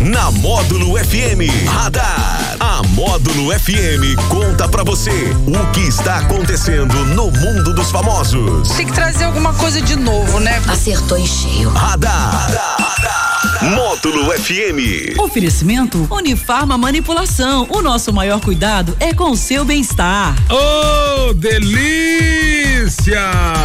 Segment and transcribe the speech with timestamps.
[0.00, 2.65] Na Módulo FM Radar.
[2.96, 5.10] A Módulo FM conta pra você
[5.46, 8.70] o que está acontecendo no mundo dos famosos.
[8.70, 10.62] Tem que trazer alguma coisa de novo, né?
[10.66, 11.68] Acertou em cheio.
[11.68, 12.48] Radar.
[12.48, 12.76] Radar.
[12.78, 13.26] Radar.
[13.62, 15.18] Módulo FM.
[15.18, 17.66] Oferecimento Unifarma Manipulação.
[17.70, 20.34] O nosso maior cuidado é com o seu bem-estar.
[20.50, 23.20] Oh, delícia!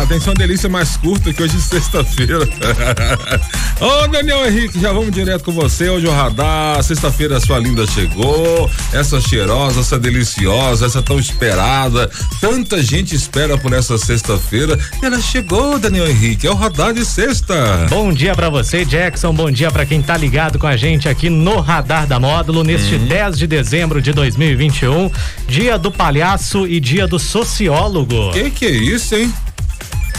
[0.09, 2.39] Tem só uma delícia mais curta que hoje é sexta-feira.
[3.79, 5.89] Ô, oh, Daniel Henrique, já vamos direto com você.
[5.89, 8.69] Hoje o radar, sexta-feira sua linda chegou.
[8.91, 12.09] Essa cheirosa, essa deliciosa, essa tão esperada.
[12.39, 14.77] Tanta gente espera por essa sexta-feira.
[15.01, 16.47] Ela chegou, Daniel Henrique.
[16.47, 17.87] É o radar de sexta.
[17.89, 19.33] Bom dia para você, Jackson.
[19.33, 22.95] Bom dia para quem tá ligado com a gente aqui no Radar da Módulo neste
[22.95, 23.05] hum.
[23.07, 25.11] 10 de dezembro de 2021,
[25.47, 28.31] dia do palhaço e dia do sociólogo.
[28.31, 29.31] Que que é isso, hein?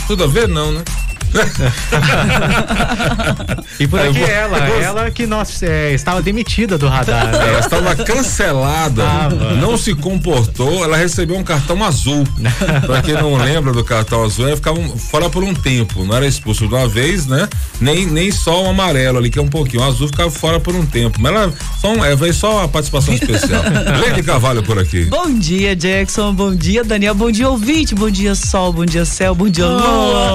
[0.06, 0.82] Tudo a ver não, né?
[3.80, 7.32] E por aqui vou, ela, ela que nós, é, estava demitida do radar.
[7.32, 7.48] Né?
[7.48, 9.04] Ela estava cancelada,
[9.60, 12.24] não se comportou, ela recebeu um cartão azul.
[12.86, 16.26] Para quem não lembra do cartão azul, ela ficava fora por um tempo, não era
[16.26, 17.48] expulso de uma vez, né?
[17.80, 20.74] Nem, nem só o amarelo ali, que é um pouquinho, o azul ficava fora por
[20.74, 21.20] um tempo.
[21.20, 23.62] Mas ela só, é, veio só a participação especial.
[24.00, 25.06] Lene Carvalho por aqui.
[25.06, 29.34] Bom dia, Jackson, bom dia, Daniel, bom dia, ouvinte, bom dia, sol, bom dia, céu,
[29.34, 30.32] bom dia, lua.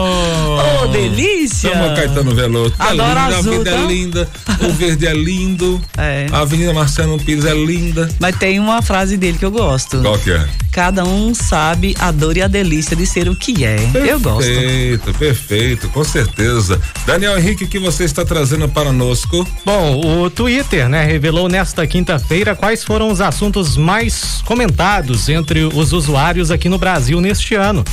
[0.83, 0.86] Oh.
[0.87, 1.71] Oh delícia!
[1.71, 2.71] Chama Caetano Veloso.
[2.71, 3.77] Tá Adoro linda, azul, a vida tá?
[3.77, 4.29] é linda,
[4.61, 6.27] o verde é lindo, é.
[6.31, 8.09] a Avenida Marcelo Pires é linda.
[8.19, 10.01] Mas tem uma frase dele que eu gosto.
[10.01, 10.47] Qual que é?
[10.71, 13.77] Cada um sabe a dor e a delícia de ser o que é.
[13.77, 14.47] Perfeito, eu gosto.
[14.47, 16.79] Perfeito, perfeito, com certeza.
[17.05, 19.23] Daniel Henrique, o que você está trazendo para nós?
[19.65, 25.93] Bom, o Twitter, né, revelou nesta quinta-feira quais foram os assuntos mais comentados entre os
[25.93, 27.83] usuários aqui no Brasil neste ano.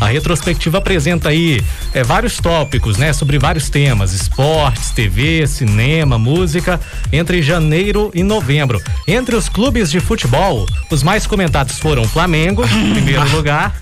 [0.00, 0.04] É.
[0.04, 1.62] A retrospectiva apresenta aí
[1.94, 6.80] é, vários tópicos, né, sobre vários temas: esportes, TV, cinema, música,
[7.12, 8.82] entre janeiro e novembro.
[9.06, 13.74] Entre os clubes de futebol, os mais comentados foram Flamengo, em primeiro lugar.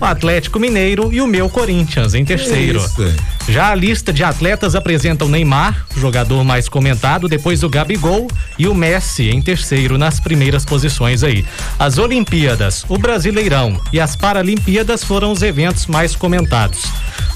[0.00, 2.80] o Atlético Mineiro e o meu Corinthians em terceiro.
[2.80, 3.14] Isso.
[3.48, 8.26] Já a lista de atletas apresenta o Neymar, jogador mais comentado, depois o Gabigol
[8.58, 11.44] e o Messi em terceiro nas primeiras posições aí.
[11.78, 16.82] As Olimpíadas, o Brasileirão e as Paralimpíadas foram os eventos mais comentados.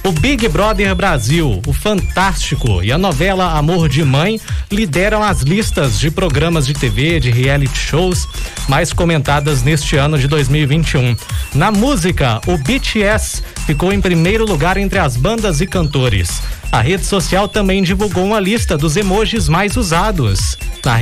[0.05, 4.41] O Big Brother Brasil, o Fantástico e a novela Amor de Mãe
[4.71, 8.29] lideram as listas de programas de TV, de reality shows
[8.69, 11.17] mais comentadas neste ano de 2021.
[11.55, 16.41] Na música, o BTS ficou em primeiro lugar entre as bandas e cantores.
[16.71, 20.59] A rede social também divulgou uma lista dos emojis mais usados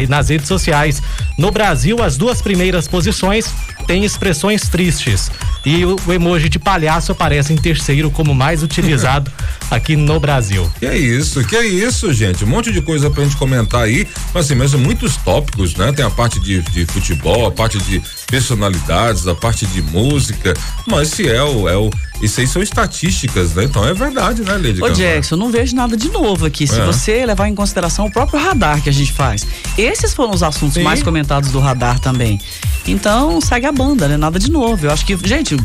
[0.08, 1.02] nas redes sociais.
[1.36, 3.52] No Brasil, as duas primeiras posições
[3.86, 5.30] têm expressões tristes.
[5.64, 9.30] E o, o emoji de palhaço aparece em terceiro como mais utilizado
[9.70, 10.70] aqui no Brasil.
[10.78, 12.44] Que é isso, que é isso, gente.
[12.44, 14.06] Um monte de coisa pra gente comentar aí.
[14.32, 15.92] Mas assim, mas muitos tópicos, né?
[15.92, 20.54] Tem a parte de, de futebol, a parte de personalidades, a parte de música.
[20.86, 21.90] Mas se é o, é o
[22.22, 23.64] isso aí são estatísticas, né?
[23.64, 26.66] Então é verdade, né, Lady Ô, Jackson, não vejo nada de novo aqui.
[26.66, 26.84] Se é.
[26.84, 29.46] você levar em consideração o próprio radar que a gente faz.
[29.76, 30.82] Esses foram os assuntos Sim.
[30.82, 32.40] mais comentados do radar também.
[32.86, 34.16] Então, segue a banda, né?
[34.16, 34.86] Nada de novo.
[34.86, 35.56] Eu acho que, gente,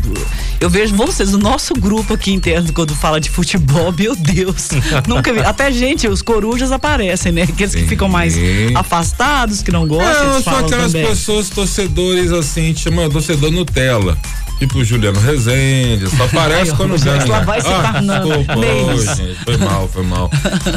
[0.60, 4.70] eu vejo vocês, o nosso grupo aqui interno, quando fala de futebol, meu Deus.
[5.08, 5.40] nunca vi.
[5.40, 7.44] Até, gente, os corujas aparecem, né?
[7.44, 7.80] Aqueles Sim.
[7.80, 8.36] que ficam mais
[8.76, 10.34] afastados, que não gostam.
[10.34, 11.08] Não, só aquelas também.
[11.08, 14.18] pessoas, torcedores assim, chama torcedor Nutella.
[14.60, 17.26] Tipo Juliano Rezende, só aparece Ai, quando ganha.
[17.26, 20.30] Lá vai ah, desculpa, oh, gente, foi mal, foi mal.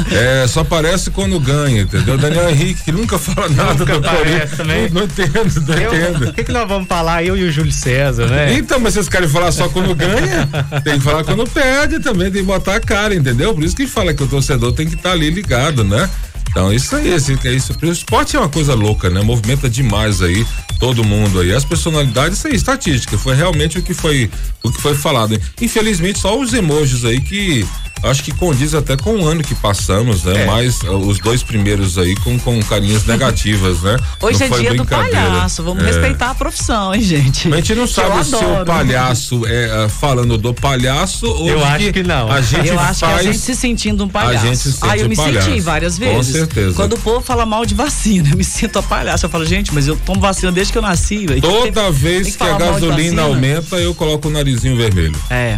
[0.09, 2.17] É, só aparece quando ganha, entendeu?
[2.17, 4.51] Daniel Henrique, que nunca fala nada nunca do Corinthians.
[4.51, 4.89] Também.
[4.89, 6.29] Não, não entendo, não eu, entendo.
[6.29, 8.53] O que, que nós vamos falar, eu e o Júlio César, né?
[8.53, 10.47] Então, mas vocês querem falar só quando ganha?
[10.81, 13.53] tem que falar quando perde também, tem que botar a cara, entendeu?
[13.53, 16.09] Por isso que fala que o torcedor tem que estar tá ali ligado, né?
[16.53, 17.75] Então, isso aí, assim, é isso.
[17.81, 19.23] O esporte é uma coisa louca, né?
[19.23, 20.45] Movimenta demais aí
[20.79, 21.51] todo mundo aí.
[21.51, 23.17] As personalidades, isso aí, estatística.
[23.17, 24.29] Foi realmente o que foi,
[24.63, 25.35] o que foi falado.
[25.59, 27.65] Infelizmente, só os emojis aí que
[28.03, 30.43] acho que condiz até com o ano que passamos, né?
[30.43, 30.45] É.
[30.45, 33.97] Mas uh, os dois primeiros aí com, com carinhas negativas, né?
[34.21, 35.87] Hoje não é dia do palhaço, vamos é.
[35.87, 37.47] respeitar a profissão, hein, gente?
[37.47, 41.63] Mas a gente não sabe se o palhaço é uh, falando do palhaço ou Eu
[41.63, 42.31] acho que, que não.
[42.31, 43.13] A gente Eu acho faz...
[43.13, 44.45] que a gente se sentindo um palhaço.
[44.45, 45.47] A gente se sente ah, eu me palhaço.
[45.47, 46.15] senti várias vezes.
[46.15, 46.75] Com certeza.
[46.75, 49.25] Quando o povo fala mal de vacina, eu me sinto a palhaço.
[49.25, 51.25] Eu falo, gente, mas eu tomo vacina desde que eu nasci.
[51.41, 55.15] Toda vez que, que a gasolina aumenta, eu coloco o narizinho vermelho.
[55.29, 55.57] É.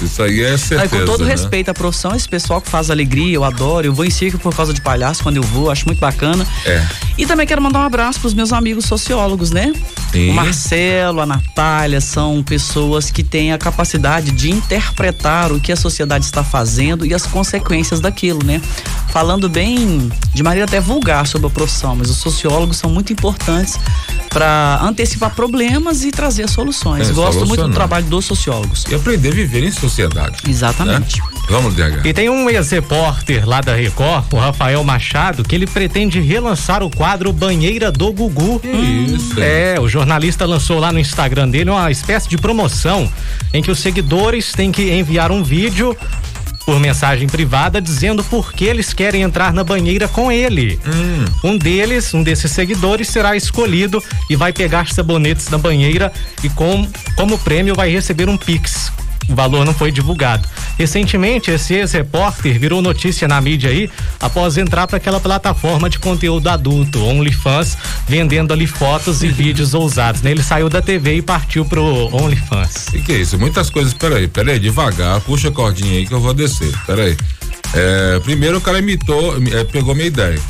[0.00, 0.82] Isso aí é certeza.
[0.82, 1.30] Aí, com todo né?
[1.30, 3.86] respeito à profissão, esse pessoal que faz alegria, eu adoro.
[3.86, 6.46] Eu vou em circo por causa de palhaço quando eu vou, acho muito bacana.
[6.64, 6.84] É.
[7.18, 9.72] E também quero mandar um abraço pros meus amigos sociólogos, né?
[10.10, 10.30] Sim.
[10.30, 15.76] O Marcelo, a Natália são pessoas que têm a capacidade de interpretar o que a
[15.76, 18.60] sociedade está fazendo e as consequências daquilo, né?
[19.08, 23.78] Falando bem, de maneira até vulgar sobre a profissão, mas os sociólogos são muito importantes
[24.32, 27.10] para antecipar problemas e trazer soluções.
[27.10, 28.84] É, Gosto muito do trabalho dos sociólogos.
[28.90, 30.38] E aprender a viver em sociedade.
[30.48, 31.20] Exatamente.
[31.20, 31.26] Né?
[31.48, 32.04] Vamos, DH.
[32.04, 36.90] E tem um ex-repórter lá da Record, o Rafael Machado, que ele pretende relançar o
[36.90, 38.60] quadro Banheira do Gugu.
[38.64, 39.40] Isso.
[39.40, 43.10] É, o jornalista lançou lá no Instagram dele uma espécie de promoção
[43.52, 45.96] em que os seguidores têm que enviar um vídeo
[46.64, 50.78] por mensagem privada dizendo por que eles querem entrar na banheira com ele.
[50.86, 51.24] Hum.
[51.44, 56.12] Um deles, um desses seguidores, será escolhido e vai pegar sabonetes na banheira
[56.42, 58.92] e com, como prêmio vai receber um Pix
[59.28, 60.48] o valor não foi divulgado.
[60.78, 63.88] Recentemente, esse ex-repórter virou notícia na mídia aí
[64.20, 67.76] após entrar para aquela plataforma de conteúdo adulto, OnlyFans,
[68.06, 70.22] vendendo ali fotos e vídeos ousados.
[70.22, 70.30] Né?
[70.30, 71.84] Ele saiu da TV e partiu pro
[72.14, 72.88] OnlyFans.
[72.94, 73.38] E que é isso?
[73.38, 73.94] Muitas coisas.
[73.94, 76.72] Peraí, peraí, devagar, puxa a cordinha aí que eu vou descer.
[76.86, 77.16] Peraí.
[77.74, 80.40] É, primeiro o cara imitou, é, pegou minha ideia.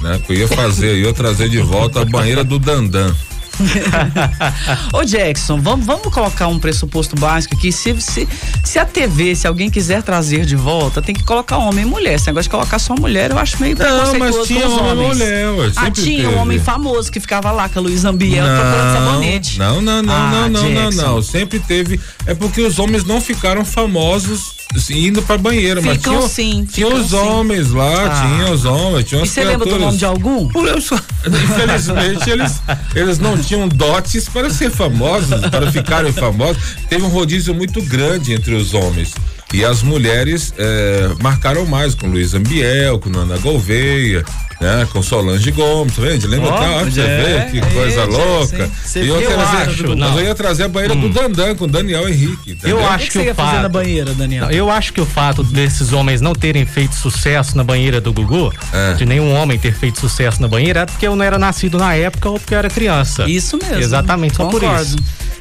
[0.00, 0.20] Né?
[0.26, 3.14] Que eu ia fazer, eu ia trazer de volta a banheira do Dandan.
[4.92, 7.72] Ô Jackson, vamos, vamos colocar um pressuposto básico aqui.
[7.72, 8.28] Se, se,
[8.64, 12.14] se a TV, se alguém quiser trazer de volta, tem que colocar homem e mulher.
[12.14, 15.50] Esse negócio de colocar só mulher, eu acho meio Não, mas tinha homem e mulher,
[15.50, 19.58] ué, Ah, tinha um homem famoso que ficava lá com a Luiz Ambiel procurando sabonete.
[19.58, 21.22] Não, não, não, ah, não, não, não, não.
[21.22, 22.00] Sempre teve.
[22.26, 24.60] É porque os homens não ficaram famosos
[24.90, 27.16] indo pra banheira, mas tinha, sim, tinha os sim.
[27.16, 28.22] homens lá, ah.
[28.22, 30.48] tinha os homens, tinha E você lembra do nome de algum?
[31.26, 32.62] Infelizmente, eles,
[32.94, 36.76] eles não tinham dotes para ser famosos, para ficarem famosos.
[36.88, 39.12] Teve um rodízio muito grande entre os homens.
[39.52, 44.24] E as mulheres é, marcaram mais com Luiz Ambiel, com Ana Gouveia,
[44.60, 44.86] né?
[44.92, 46.28] Com Solange Gomes, tá vendo?
[46.28, 46.50] Lembra?
[46.50, 48.70] Oh, tá, você é, vê que é, coisa é, louca.
[48.96, 51.00] e eu, eu acho, mas eu ia trazer a banheira hum.
[51.00, 52.52] do Dandan com Daniel Henrique.
[52.52, 52.78] Entendeu?
[52.78, 54.50] Eu acho que, que, que o fato, na banheira, Daniel?
[54.50, 58.52] Eu acho que o fato desses homens não terem feito sucesso na banheira do Gugu,
[58.72, 58.94] é.
[58.94, 61.94] de nenhum homem ter feito sucesso na banheira, é porque eu não era nascido na
[61.94, 63.28] época ou porque eu era criança.
[63.28, 63.78] Isso mesmo.
[63.78, 64.66] Exatamente, só Concordo.
[64.68, 64.96] por isso.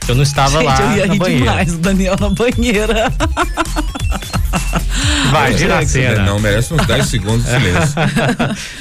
[0.09, 0.81] Eu não estava Gente, lá.
[0.81, 1.45] Eu ia na rir banheira.
[1.45, 3.13] demais, o Daniel na banheira.
[5.29, 6.23] Imagina a cena.
[6.23, 7.95] Não, merece uns 10 segundos de silêncio.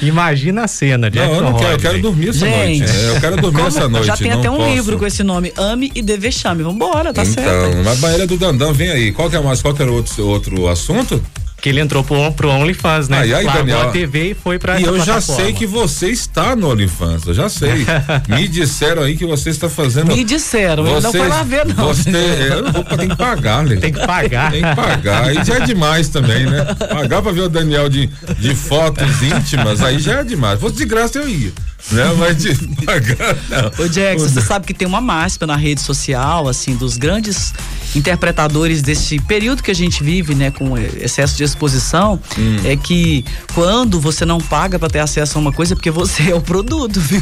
[0.01, 2.93] Imagina a cena, Jackson Não, eu não quero, eu quero dormir essa Gente, noite.
[2.93, 3.09] Né?
[3.09, 4.07] Eu quero dormir essa noite.
[4.07, 4.69] Já tem até um posso.
[4.69, 6.63] livro com esse nome, Ame e Deve Chame.
[6.63, 7.69] Vambora, tá então, certo.
[7.69, 9.11] Então, na banheira do Dandão, vem aí.
[9.11, 9.61] Qual que é mais?
[9.61, 11.23] Qual que era outro, outro assunto?
[11.61, 13.19] Que ele entrou pro, pro OnlyFans, né?
[13.19, 16.07] Aí, aí, Largou Daniel, a TV e foi pra E eu já sei que você
[16.07, 17.85] está no OnlyFans, eu já sei.
[18.27, 20.07] Me disseram aí que você está fazendo.
[20.07, 21.87] Me disseram, você, eu não foi lá ver, não.
[21.87, 23.77] Você, eu vou, tem que pagar, Lê.
[23.77, 24.51] Tem que pagar.
[24.51, 25.23] Tem que pagar.
[25.25, 26.65] Aí já é demais também, né?
[26.75, 28.07] Pagar pra ver o Daniel de,
[28.37, 30.55] de fotos íntimas, aí já é demais.
[30.55, 31.51] Se fosse de graça, eu ia.
[31.91, 32.03] Né?
[32.17, 32.55] Mas de
[32.85, 33.85] pagar, não.
[33.85, 37.53] Ô, Jackson, você sabe que tem uma máxima na rede social, assim, dos grandes
[37.95, 42.57] interpretadores desse período que a gente vive, né, com excesso de exposição, hum.
[42.63, 46.29] é que quando você não paga para ter acesso a uma coisa, é porque você
[46.31, 47.21] é o produto, viu?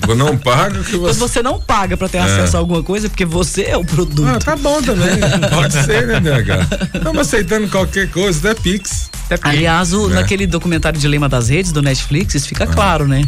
[0.00, 0.98] Você não paga que você...
[0.98, 2.22] Quando você não paga para ter é.
[2.22, 4.26] acesso a alguma coisa, é porque você é o produto.
[4.26, 5.18] Ah, tá bom também.
[5.50, 6.96] Pode ser, né, DH?
[6.96, 9.10] Estamos aceitando qualquer coisa, até Pix.
[9.42, 10.16] Aliás, o, né?
[10.16, 12.66] naquele documentário Dilema das Redes do Netflix, isso fica ah.
[12.66, 13.22] claro, né?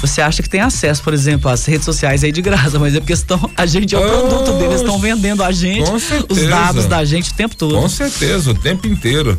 [0.00, 3.00] Você acha que tem acesso, por exemplo, às redes sociais aí de graça, mas é
[3.00, 5.90] porque estão, a gente é o produto oh, deles, estão vendendo a gente,
[6.28, 7.74] os dados da gente o tempo todo.
[7.74, 9.38] Com certeza, o tempo inteiro.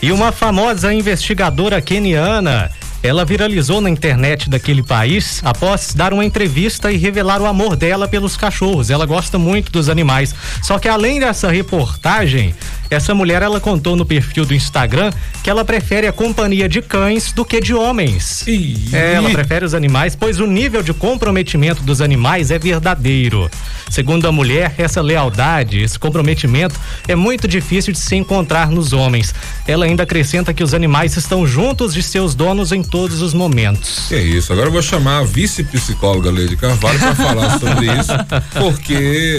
[0.00, 2.70] E uma famosa investigadora keniana
[3.02, 8.08] ela viralizou na internet daquele país após dar uma entrevista e revelar o amor dela
[8.08, 8.90] pelos cachorros.
[8.90, 10.34] Ela gosta muito dos animais.
[10.62, 12.54] Só que além dessa reportagem,
[12.90, 17.32] essa mulher ela contou no perfil do Instagram que ela prefere a companhia de cães
[17.32, 18.44] do que de homens.
[18.92, 23.50] É, ela prefere os animais, pois o nível de comprometimento dos animais é verdadeiro.
[23.90, 26.74] Segundo a mulher, essa lealdade, esse comprometimento
[27.06, 29.34] é muito difícil de se encontrar nos homens.
[29.66, 34.10] Ela ainda acrescenta que os animais estão juntos de seus donos em todos os momentos.
[34.10, 34.52] É isso.
[34.52, 38.12] Agora eu vou chamar a vice-psicóloga Leide Carvalho para falar sobre isso,
[38.58, 38.94] porque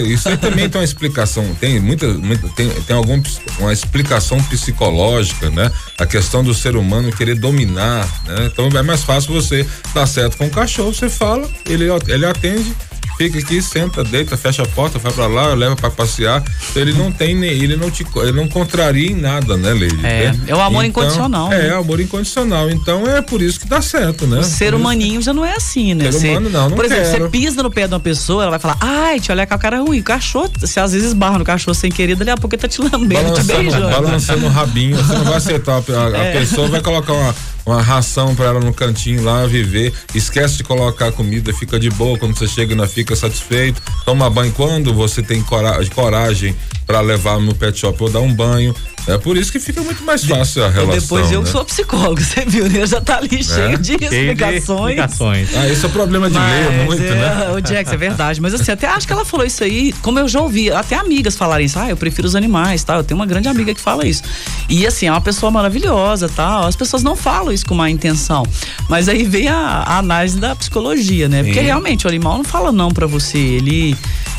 [0.06, 3.20] isso aí também tem uma explicação, tem muita, muita tem, tem algum
[3.58, 5.70] uma explicação psicológica, né?
[5.98, 8.50] A questão do ser humano querer dominar, né?
[8.52, 12.74] Então é mais fácil você dar certo com o cachorro, você fala, ele, ele atende,
[13.16, 16.42] fica aqui, senta, deita, fecha a porta, vai para lá, leva para passear.
[16.74, 20.04] Ele não tem nem, ele não te, ele não contraria em nada, né, Leide?
[20.04, 21.52] É, é o amor então, incondicional.
[21.52, 21.74] É, né?
[21.74, 22.70] amor incondicional.
[22.70, 24.40] Então é por isso que dá certo, né?
[24.40, 26.10] O ser humaninho já não é assim, né?
[26.12, 27.24] Ser humano não, não Por exemplo, quero.
[27.24, 29.58] você pisa no pé de uma pessoa, ela vai falar, ai, te olha com a
[29.58, 30.00] cara ruim.
[30.00, 32.68] O cachorro, você às vezes esbarra no cachorro sem querer, dali a pouco ele tá
[32.68, 33.90] te lambendo, balançando, te beijando.
[33.90, 36.30] Balançando o rabinho, você não vai acertar a, a, é.
[36.30, 37.34] a pessoa, vai colocar uma
[37.70, 39.92] uma ração para ela no cantinho lá viver.
[40.12, 43.80] Esquece de colocar comida, fica de boa quando você chega não fica satisfeito.
[44.04, 48.34] Toma banho quando você tem coragem, coragem para levar no pet shop ou dar um
[48.34, 48.74] banho.
[49.14, 50.96] É por isso que fica muito mais fácil a relação.
[50.96, 51.46] E depois eu né?
[51.46, 52.86] sou psicólogo, você viu, né?
[52.86, 53.42] Já tá ali é.
[53.42, 54.90] cheio de explicações.
[54.90, 55.56] explicações.
[55.56, 57.50] Ah, esse é o problema de Mas ler muito, é, né?
[57.50, 58.40] O Jax, é verdade.
[58.40, 61.36] Mas assim, até acho que ela falou isso aí, como eu já ouvi, até amigas
[61.36, 62.96] falarem isso, ah, eu prefiro os animais, tá?
[62.96, 64.22] Eu tenho uma grande amiga que fala isso.
[64.68, 66.62] E assim, é uma pessoa maravilhosa, tal.
[66.62, 66.68] Tá?
[66.68, 68.44] As pessoas não falam isso com má intenção.
[68.88, 71.42] Mas aí vem a, a análise da psicologia, né?
[71.42, 71.66] Porque Sim.
[71.66, 73.96] realmente o animal não fala não para você, ele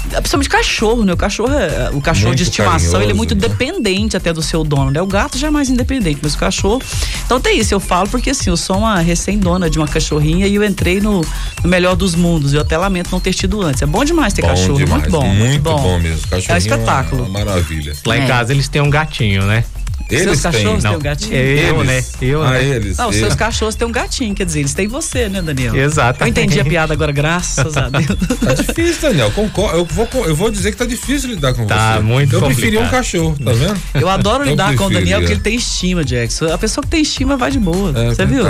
[0.09, 1.13] principalmente cachorro, né?
[1.13, 3.41] O cachorro, é, o cachorro muito de estimação, ele é muito né?
[3.41, 5.01] dependente até do seu dono, né?
[5.01, 6.81] O gato já é mais independente, mas o cachorro.
[7.25, 10.55] Então tem isso, eu falo porque assim, eu sou uma recém-dona de uma cachorrinha e
[10.55, 11.21] eu entrei no,
[11.63, 12.53] no, melhor dos mundos.
[12.53, 13.81] Eu até lamento não ter tido antes.
[13.81, 15.25] É bom demais ter bom cachorro, demais, muito bom.
[15.25, 15.81] Muito, muito bom.
[15.81, 16.27] bom mesmo.
[16.27, 17.23] Cachorrinho é um espetáculo.
[17.23, 17.93] É uma maravilha.
[18.05, 18.27] Lá em é.
[18.27, 19.63] casa eles têm um gatinho, né?
[20.11, 21.35] Eles seus cachorros têm um gatinho?
[21.35, 22.03] Eu, né?
[22.21, 22.63] Eu, ah, né?
[22.63, 22.97] eles.
[22.97, 23.19] Não, eles.
[23.19, 25.75] seus cachorros têm um gatinho, quer dizer, eles têm você, né, Daniel?
[25.75, 26.23] Exato.
[26.23, 28.01] Eu entendi a piada agora, graças a Deus.
[28.41, 29.31] Tá difícil, Daniel.
[29.31, 29.77] Concordo.
[29.77, 31.97] Eu vou, eu vou dizer que tá difícil lidar com tá você.
[31.97, 33.79] Tá muito Eu preferia um cachorro, tá vendo?
[33.93, 36.51] Eu adoro lidar eu com o Daniel porque ele tem estima, Jackson.
[36.51, 37.93] A pessoa que tem estima vai de boa.
[37.97, 38.43] É, você viu?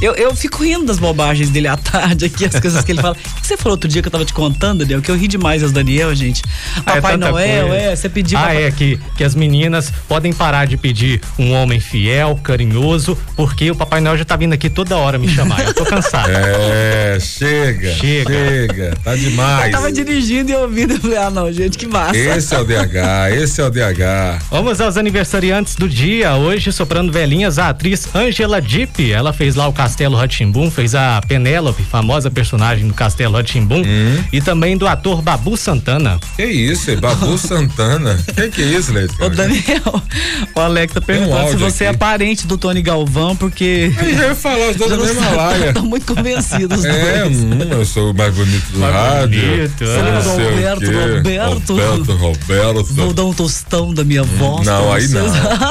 [0.00, 3.14] Eu, eu fico rindo das bobagens dele à tarde aqui, as coisas que ele fala.
[3.14, 5.02] O que você falou outro dia que eu tava te contando, Daniel?
[5.02, 6.42] Que eu ri demais as Daniel, gente.
[6.86, 7.82] Ah, é Papai é Noel, coisa.
[7.82, 8.38] é, você pediu.
[8.38, 8.64] Ah, papai...
[8.64, 13.74] é, que, que as meninas podem parar de pedir um homem fiel, carinhoso, porque o
[13.74, 15.60] Papai Noel já tá vindo aqui toda hora me chamar.
[15.64, 16.28] Eu tô cansado.
[16.78, 17.92] É, chega.
[17.94, 18.30] Chega.
[18.30, 18.94] Chega.
[19.02, 19.66] Tá demais.
[19.66, 20.94] Eu tava dirigindo e ouvindo.
[20.94, 22.16] Eu falei, ah, não, gente, que massa.
[22.16, 24.44] Esse é o DH, esse é o DH.
[24.50, 26.34] Vamos aos aniversariantes do dia.
[26.34, 29.10] Hoje, soprando velhinhas, a atriz Angela Dipp.
[29.10, 34.24] Ela fez lá o Castelo Ratimbum, fez a Penélope, famosa personagem do Castelo Ratimbum, hum.
[34.30, 36.20] e também do ator Babu Santana.
[36.36, 38.22] Que isso, Babu Santana?
[38.34, 39.14] Que que é isso, Leite?
[39.18, 40.02] Ô Daniel,
[40.54, 41.96] o Alex tá perguntando um se você é aqui.
[41.96, 43.90] é parente do Tony Galvão, porque.
[43.98, 45.72] Eu ia falar os dois da mesma laia.
[45.74, 47.38] Tô muito convencido os é, dois.
[47.38, 49.40] Hum, eu sou o mais bonito do mais rádio.
[49.40, 50.84] Bonito, você lembra do Roberto,
[51.16, 51.72] Roberto?
[51.72, 52.94] Roberto, Roberto.
[52.94, 54.66] Vou dar um tostão da minha voz.
[54.66, 55.26] Não, aí não.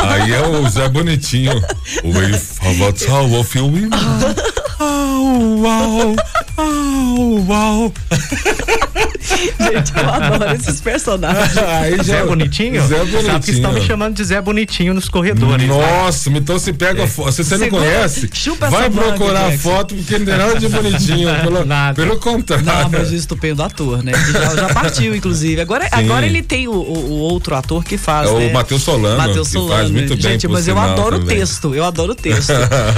[0.09, 1.61] Aí é o Zé Bonitinho.
[2.03, 3.05] O meio favorito
[3.35, 3.89] o filme.
[4.79, 6.15] Oh, uau,
[6.57, 7.91] oh, uau.
[9.59, 11.57] Gente, eu adoro esses personagens.
[11.57, 12.85] Aí Zé Bonitinho?
[12.87, 13.25] Zé Bonitinho.
[13.25, 15.67] Sabe que estão me chamando de Zé Bonitinho nos corredores.
[15.67, 15.75] Né?
[15.75, 16.39] Nossa, né?
[16.39, 17.07] então se pega é.
[17.07, 17.31] foto.
[17.31, 18.29] Se você, não conhece,
[18.69, 21.29] vai procurar a foto, porque não tem nada de bonitinho.
[21.41, 21.95] Pelo, nada.
[21.95, 22.65] pelo contrário.
[22.65, 24.13] Não, mas o estupendo ator, né?
[24.31, 25.61] Já, já, partiu, inclusive.
[25.61, 28.29] Agora, agora ele tem o, o, o, outro ator que faz.
[28.29, 28.51] É o né?
[28.51, 29.17] Matheus Solano.
[29.17, 29.73] Matheus Solano.
[29.73, 30.21] faz muito bem.
[30.21, 31.37] Gente, mas eu adoro também.
[31.37, 31.75] o texto.
[31.75, 32.51] Eu adoro o texto.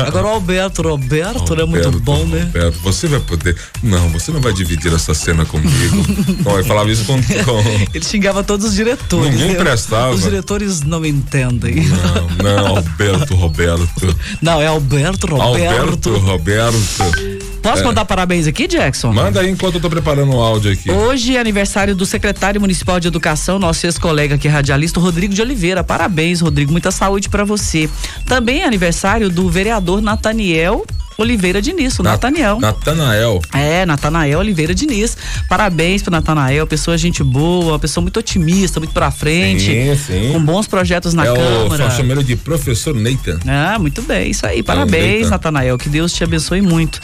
[0.06, 2.44] Agora o Alberto, Roberto, Roberto é muito bom, né?
[2.44, 3.56] Roberto, você vai poder.
[3.84, 6.06] Não, você não vai dividir essa cena comigo.
[6.42, 7.60] Bom, eu falava isso com, com.
[7.94, 9.34] Ele xingava todos os diretores.
[9.34, 10.12] Ninguém prestava.
[10.12, 11.76] Os diretores não entendem.
[11.86, 14.16] Não, não, Alberto Roberto.
[14.42, 15.80] Não, é Alberto Roberto.
[15.80, 17.40] Alberto Roberto.
[17.62, 17.86] Posso é.
[17.86, 19.12] mandar parabéns aqui, Jackson?
[19.12, 20.90] Manda aí enquanto eu tô preparando o áudio aqui.
[20.90, 25.84] Hoje é aniversário do secretário municipal de educação, nosso ex-colega aqui radialista, Rodrigo de Oliveira.
[25.84, 26.72] Parabéns, Rodrigo.
[26.72, 27.90] Muita saúde para você.
[28.26, 30.86] Também é aniversário do vereador Nathaniel
[31.20, 32.60] Oliveira Diniz, o Na, Nataniel.
[32.60, 33.42] Natanael.
[33.54, 35.18] É, Natanael Oliveira Diniz.
[35.50, 39.66] Parabéns pro Natanael, pessoa gente boa, pessoa muito otimista, muito pra frente.
[39.66, 40.32] Sim, sim.
[40.32, 41.84] Com bons projetos na é Câmara.
[41.84, 43.38] Eu chamo ele de professor Nathan.
[43.46, 44.64] Ah, muito bem, isso aí.
[44.64, 45.78] Parabéns, é, Natanael.
[45.78, 47.02] Que Deus te abençoe muito.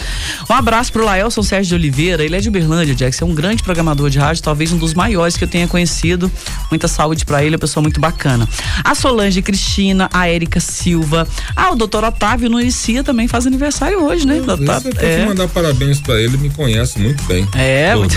[0.49, 2.23] Um abraço pro Laelson Sérgio de Oliveira.
[2.23, 3.21] Ele é de Uberlândia, Jax.
[3.21, 6.31] É um grande programador de rádio, talvez um dos maiores que eu tenha conhecido.
[6.69, 8.47] Muita saúde para ele, é uma pessoa muito bacana.
[8.81, 11.27] A Solange Cristina, a Érica Silva.
[11.55, 14.39] Ah, o doutor Otávio Nuicia também faz aniversário hoje, né?
[14.39, 15.25] Eu, tá, é.
[15.25, 17.47] mandar parabéns para ele, me conhece muito bem.
[17.53, 18.15] É, muito...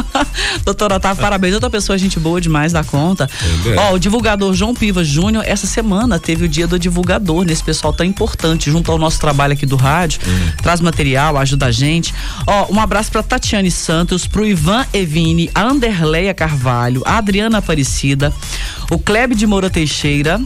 [0.64, 1.54] Doutor Otávio, parabéns.
[1.54, 3.28] Outra pessoa, gente boa demais da conta.
[3.66, 3.78] É.
[3.78, 7.92] Ó, o divulgador João Piva Júnior, essa semana teve o dia do divulgador, nesse pessoal
[7.92, 10.20] tão importante, junto ao nosso trabalho aqui do rádio.
[10.26, 10.52] Hum.
[10.62, 12.14] Traz material, ajuda a gente.
[12.46, 18.32] Ó, um abraço para Tatiane Santos, pro Ivan Evini, a Anderleia Carvalho, a Adriana Aparecida,
[18.90, 20.40] o Klebe de Moura Teixeira,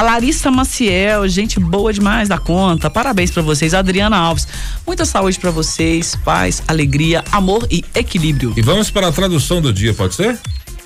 [0.00, 2.88] a Larissa Maciel, gente boa demais da conta.
[2.88, 3.74] Parabéns para vocês.
[3.74, 4.48] Adriana Alves,
[4.86, 8.54] muita saúde para vocês, paz, alegria, amor e equilíbrio.
[8.56, 10.38] E vamos para a tradução do dia, pode ser?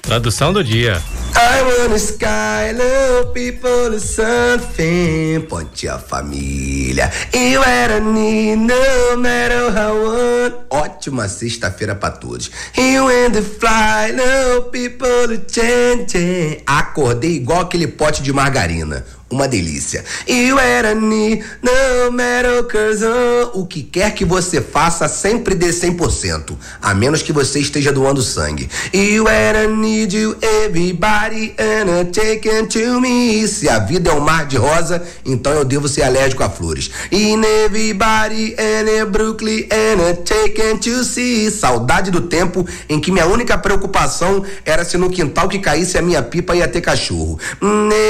[0.05, 1.03] Tradução do dia.
[1.35, 5.41] I wanna sky, love people, something.
[5.49, 7.11] Ponte a família.
[7.33, 10.55] You era need, no matter how one.
[10.71, 12.51] ótima sexta-feira pra todos.
[12.77, 16.63] You and the fly, no people changing.
[16.67, 19.05] Acordei igual aquele pote de margarina
[19.35, 20.05] uma delícia.
[20.29, 23.05] You era me, no matter cause
[23.53, 28.23] o que quer que você faça, sempre dê 100%, a menos que você esteja doando
[28.23, 28.69] sangue.
[28.93, 33.47] You era need you, everybody, and taken to me.
[33.49, 36.91] Se a vida é um mar de rosa, então eu devo ser alérgico a flores.
[37.11, 41.51] Everybody, and Brooklyn, and taken to see.
[41.51, 46.03] Saudade do tempo em que minha única preocupação era se no quintal que caísse a
[46.03, 47.39] minha pipa ia ter cachorro.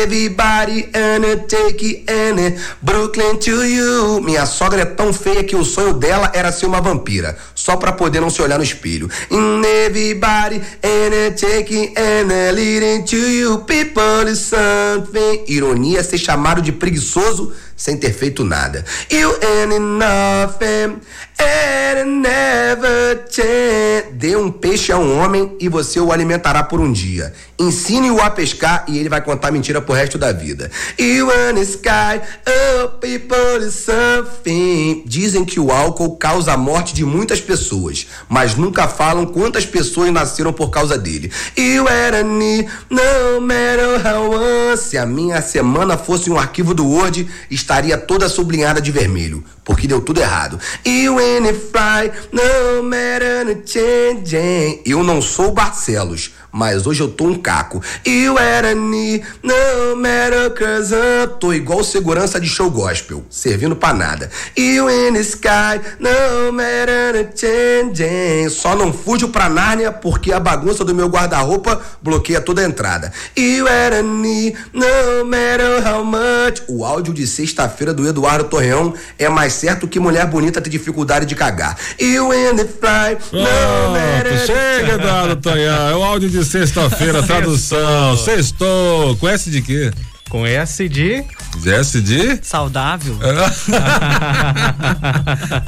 [0.03, 1.14] Everybody, and
[1.47, 4.21] take any Brooklyn to you.
[4.21, 7.93] Minha sogra é tão feia que o sonho dela era ser uma vampira, só pra
[7.93, 9.09] poder não se olhar no espelho.
[9.31, 13.59] In everybody and take any leading to you.
[13.61, 15.45] People is something.
[15.49, 18.85] Ironia é ser chamado de preguiçoso sem ter feito nada.
[19.11, 21.01] You ain't nothing
[21.39, 24.13] and never change.
[24.13, 27.33] Dê um peixe a um homem e você o alimentará por um dia.
[27.59, 30.71] Ensine-o a pescar e ele vai contar mentira pro resto da vida.
[30.99, 35.05] You and sky, oh people something.
[35.07, 40.13] Dizem que o álcool causa a morte de muitas pessoas, mas nunca falam quantas pessoas
[40.13, 41.31] nasceram por causa dele.
[41.57, 44.77] You and me, no matter how.
[44.77, 47.29] Se a minha semana fosse um arquivo do Word,
[47.65, 50.61] estaria toda sublinhada de vermelho, porque deu tudo errado.
[50.85, 54.83] You and fly, no matter changing.
[54.85, 57.83] Eu não sou Barcelos mas hoje eu tô um caco.
[58.07, 60.95] You era me, no matter cause
[61.41, 64.31] tô igual segurança de show gospel, servindo pra nada.
[64.57, 68.49] You in the sky, no matter changing.
[68.51, 73.13] Só não fujo pra Nárnia porque a bagunça do meu guarda-roupa bloqueia toda a entrada.
[73.37, 76.63] You era me, no matter how much.
[76.69, 81.27] O áudio de sexta-feira do Eduardo Torreão é mais certo que mulher bonita ter dificuldade
[81.27, 81.77] de cagar.
[81.99, 84.47] You in the fly, no matter.
[84.47, 88.17] Chega, Eduardo Torreão, é o áudio de sexta-feira, tradução.
[88.17, 89.17] Sextou.
[89.17, 89.93] Com S de quê?
[90.29, 91.25] Com S de.
[91.65, 92.39] S de?
[92.43, 93.17] Saudável.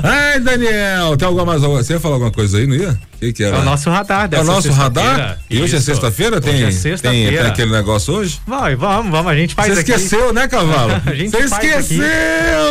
[0.02, 1.62] Ai, Daniel, tem alguma mais?
[1.62, 2.98] Você ia falar alguma coisa aí, não ia?
[3.26, 3.56] O que, que era?
[3.56, 5.38] É o nosso radar dessa É o nosso radar?
[5.50, 6.40] E hoje é sexta-feira?
[6.40, 8.40] Tem, é sexta tem, tem, aquele negócio hoje?
[8.46, 10.92] Vai, vamos, vamos, a gente faz Você esqueceu, né, Cavalo?
[11.04, 12.04] Você esqueceu!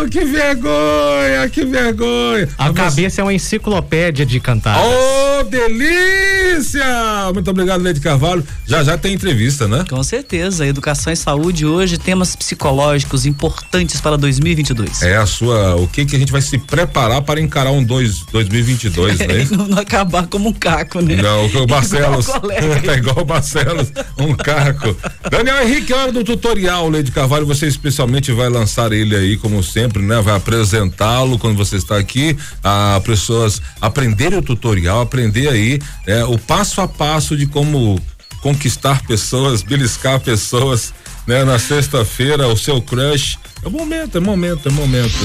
[0.01, 0.09] Aqui.
[0.11, 2.49] Que vergonha, que vergonha!
[2.57, 4.77] A Mas cabeça é uma enciclopédia de cantar.
[4.79, 6.85] Oh, delícia!
[7.33, 8.45] Muito obrigado, Leite Carvalho.
[8.65, 9.83] Já já tem entrevista, né?
[9.89, 10.65] Com certeza.
[10.65, 15.01] Educação e saúde hoje, temas psicológicos importantes para 2022.
[15.01, 18.21] É a sua, o que que a gente vai se preparar para encarar um dois,
[18.31, 19.47] 2022, né?
[19.51, 21.15] não, não acabar como um caco, né?
[21.15, 22.27] Não, o Barcelos.
[22.87, 24.95] é igual o Barcelos, um caco.
[25.29, 30.01] Daniel Henrique, hora do tutorial, Leide Carvalho, você especialmente vai lançar ele aí, como sempre,
[30.01, 30.21] né?
[30.21, 36.37] Vai apresentá-lo quando você está aqui, a pessoas aprenderem o tutorial, aprender aí é, o
[36.37, 37.99] passo a passo de como
[38.41, 40.93] conquistar pessoas, beliscar pessoas,
[41.25, 41.43] né?
[41.43, 43.37] Na sexta-feira, o seu crush.
[43.65, 45.15] É momento, é momento, é momento.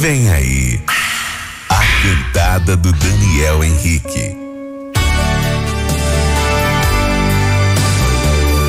[0.00, 0.93] Vem aí
[2.04, 4.36] cantada do Daniel Henrique.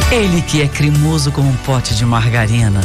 [0.09, 2.79] Ele que é cremoso como um pote de margarina.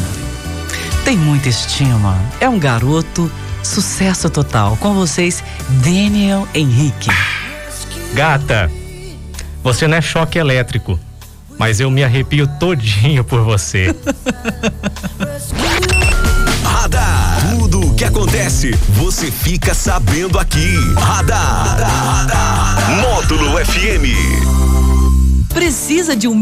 [1.05, 2.21] Tem muita estima.
[2.41, 3.31] É um garoto,
[3.63, 4.77] sucesso total.
[4.79, 5.45] Com vocês,
[5.85, 7.11] Daniel Henrique.
[8.13, 8.69] Gata,
[9.63, 10.99] você não é choque elétrico,
[11.57, 13.95] mas eu me arrepio todinho por você.
[18.01, 20.75] que acontece, você fica sabendo aqui.
[20.97, 21.77] Radar.
[23.01, 24.07] Módulo FM.
[25.53, 26.35] Precisa de um